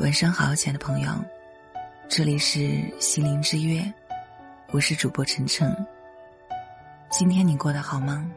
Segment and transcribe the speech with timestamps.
[0.00, 1.10] 晚上好，亲爱的朋友，
[2.06, 3.82] 这里是心灵之约，
[4.70, 5.74] 我是主播晨晨。
[7.10, 8.30] 今天你过得好吗？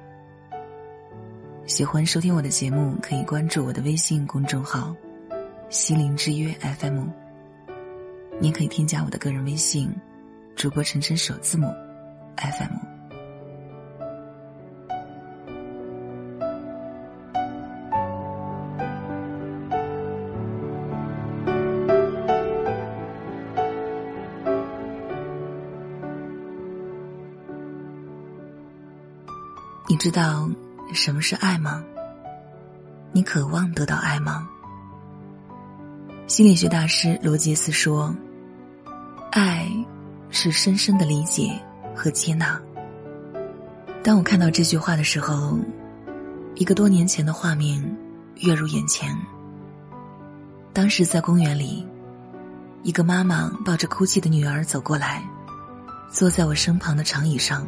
[1.68, 4.96] 喜欢收听我的节目，可以关注我的微信公众号
[5.70, 7.08] “心灵之约 FM”。
[8.40, 9.94] 您可以添加我的个人微信
[10.56, 11.68] “主播晨晨”首字母
[12.38, 12.89] “FM”。
[30.00, 30.50] 知道
[30.94, 31.84] 什么是爱吗？
[33.12, 34.48] 你渴望得到爱吗？
[36.26, 38.16] 心理学大师罗杰斯说
[39.30, 39.70] ：“爱
[40.30, 41.52] 是深深的理解
[41.94, 42.58] 和接纳。”
[44.02, 45.60] 当我看到这句话的时候，
[46.56, 47.84] 一个多年前的画面
[48.38, 49.14] 跃入眼前。
[50.72, 51.86] 当时在公园里，
[52.84, 55.22] 一个妈妈抱着哭泣的女儿走过来，
[56.10, 57.68] 坐在我身旁的长椅上。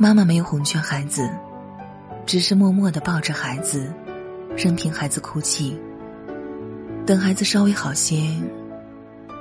[0.00, 1.28] 妈妈没有哄劝孩子，
[2.24, 3.92] 只是默默的抱着孩子，
[4.56, 5.76] 任凭孩子哭泣。
[7.04, 8.32] 等孩子稍微好些，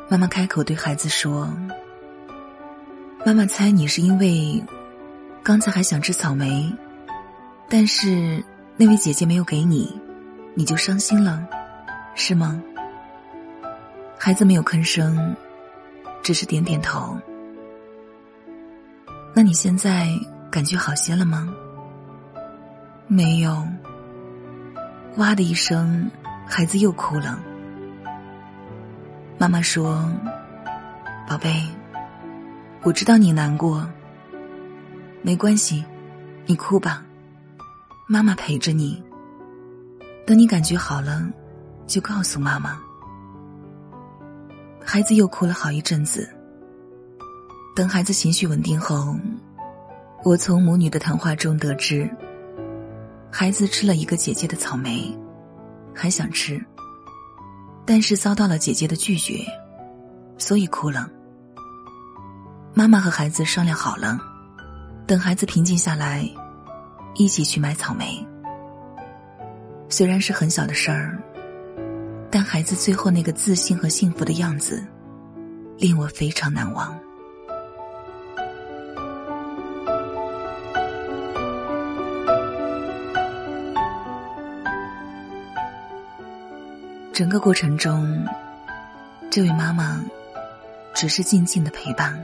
[0.10, 1.48] 妈妈开口对孩子说
[3.24, 4.60] ：“妈妈猜你是因为
[5.44, 6.74] 刚才还想吃草莓，
[7.70, 8.44] 但是
[8.78, 9.96] 那位姐姐没有给你，
[10.56, 11.48] 你就伤心了，
[12.16, 12.60] 是吗？”
[14.18, 15.36] 孩子没有吭声，
[16.24, 17.16] 只是点点头。
[19.36, 20.10] 那你现在？
[20.58, 21.54] 感觉好些了吗？
[23.06, 23.64] 没有。
[25.18, 26.10] 哇的一声，
[26.48, 27.40] 孩子又哭了。
[29.38, 30.12] 妈妈说
[31.30, 31.62] ：“宝贝，
[32.82, 33.88] 我知道你难过。
[35.22, 35.86] 没关系，
[36.48, 37.06] 你哭吧，
[38.08, 39.00] 妈妈陪着你。
[40.26, 41.30] 等你感觉好了，
[41.86, 42.82] 就告诉妈妈。”
[44.84, 46.28] 孩子又哭了好一阵子。
[47.76, 49.16] 等孩子情绪稳定后。
[50.28, 52.10] 我从母女的谈话中得知，
[53.32, 55.18] 孩子吃了一个姐姐的草莓，
[55.96, 56.62] 还想吃，
[57.86, 59.36] 但是遭到了姐姐的拒绝，
[60.38, 61.10] 所以哭了。
[62.74, 64.20] 妈妈和孩子商量好了，
[65.08, 66.30] 等孩子平静下来，
[67.16, 68.22] 一起去买草莓。
[69.88, 71.18] 虽然是很小的事儿，
[72.30, 74.86] 但孩子最后那个自信和幸福的样子，
[75.78, 76.94] 令我非常难忘。
[87.18, 88.24] 整个过程中，
[89.32, 90.06] 这位妈妈
[90.94, 92.16] 只是静静的陪伴，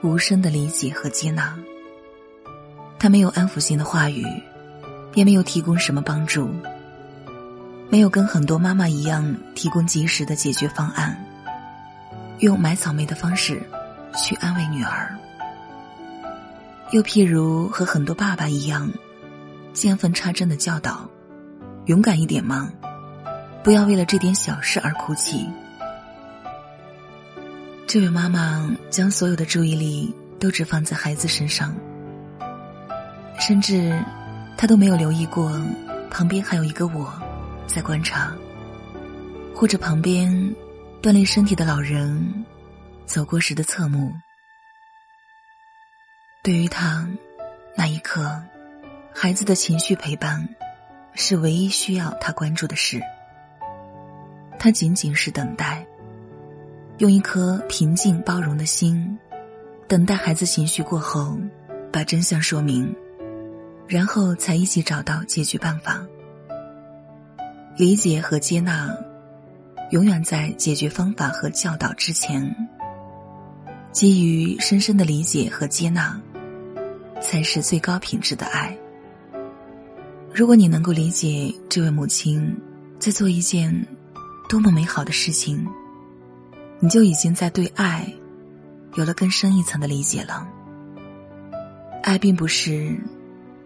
[0.00, 1.58] 无声的理解和接纳。
[3.00, 4.24] 她没有安抚性的话语，
[5.14, 6.48] 也没有提供什么帮助，
[7.88, 11.20] 没有跟很多妈妈一样提供及时的解决方案，
[12.38, 13.60] 用买草莓的方式
[14.16, 15.12] 去安慰女儿。
[16.92, 18.88] 又譬如和很多爸爸一样，
[19.72, 21.10] 见缝插针的教导：
[21.86, 22.70] 勇敢一点吗？
[23.62, 25.48] 不要为了这点小事而哭泣。
[27.86, 31.74] 这位妈妈将所有的注意力都只放在孩子身上，
[33.38, 34.00] 甚至
[34.56, 35.60] 她都没有留意过
[36.10, 37.12] 旁边还有一个我
[37.66, 38.32] 在观察，
[39.54, 40.30] 或者旁边
[41.02, 42.44] 锻炼身体的老人
[43.06, 44.12] 走过时的侧目。
[46.42, 47.06] 对于他，
[47.76, 48.42] 那一刻，
[49.14, 50.48] 孩子的情绪陪伴
[51.14, 53.02] 是唯一需要他关注的事。
[54.62, 55.86] 他仅仅是等待，
[56.98, 59.18] 用一颗平静包容的心，
[59.88, 61.40] 等待孩子情绪过后，
[61.90, 62.94] 把真相说明，
[63.88, 66.06] 然后才一起找到解决办法。
[67.74, 68.94] 理解和接纳，
[69.92, 72.54] 永远在解决方法和教导之前。
[73.92, 76.20] 基于深深的理解和接纳，
[77.22, 78.76] 才是最高品质的爱。
[80.34, 82.54] 如果你能够理解这位母亲
[82.98, 83.74] 在做一件。
[84.50, 85.64] 多么美好的事情，
[86.80, 88.12] 你就已经在对爱
[88.94, 90.44] 有了更深一层的理解了。
[92.02, 92.98] 爱并不是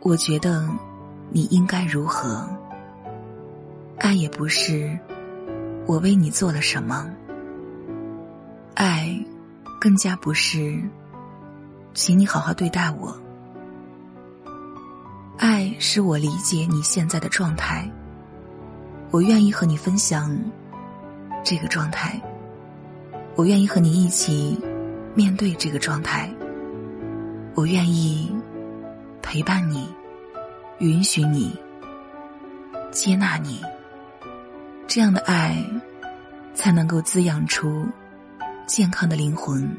[0.02, 0.68] 我觉得
[1.30, 2.46] 你应该如何，
[3.96, 4.98] 爱也不是
[5.86, 7.10] 我为你做了什么，
[8.74, 9.18] 爱
[9.80, 10.78] 更加不是
[11.94, 13.18] 请你好好对待我。
[15.38, 17.90] 爱是我理解你现在的状态，
[19.10, 20.38] 我愿意和你分享。
[21.44, 22.18] 这个状态，
[23.36, 24.58] 我愿意和你一起
[25.14, 26.28] 面对这个状态。
[27.54, 28.34] 我愿意
[29.20, 29.86] 陪伴你，
[30.78, 31.54] 允许你，
[32.90, 33.60] 接纳你。
[34.86, 35.62] 这样的爱
[36.54, 37.86] 才能够滋养出
[38.66, 39.70] 健康的灵魂。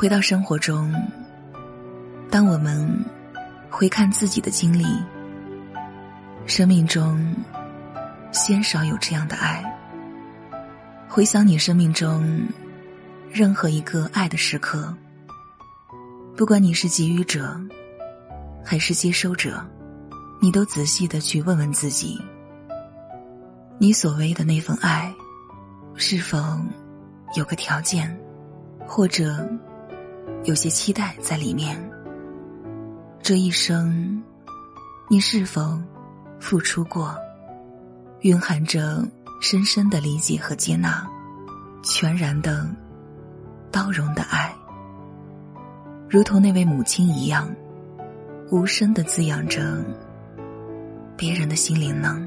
[0.00, 0.90] 回到生活中，
[2.30, 2.88] 当我们
[3.68, 4.86] 回看自己的经历，
[6.46, 7.36] 生命中
[8.32, 9.62] 鲜少有这样的爱。
[11.06, 12.26] 回想你生命中
[13.30, 14.90] 任何一个爱的时刻，
[16.34, 17.60] 不管你是给予者
[18.64, 19.62] 还是接收者，
[20.40, 22.18] 你都仔细的去问问自己：
[23.76, 25.14] 你所谓的那份爱，
[25.94, 26.38] 是否
[27.36, 28.18] 有个条件，
[28.86, 29.46] 或者？
[30.44, 31.78] 有些期待在里面。
[33.22, 34.22] 这一生，
[35.08, 35.78] 你是否
[36.40, 37.14] 付出过，
[38.20, 39.06] 蕴含着
[39.40, 41.06] 深深的理解和接纳，
[41.82, 42.66] 全然的
[43.70, 44.54] 包容的爱，
[46.08, 47.54] 如同那位母亲一样，
[48.50, 49.84] 无声的滋养着
[51.16, 52.26] 别人的心灵呢？